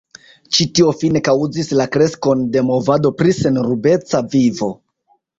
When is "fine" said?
1.01-1.19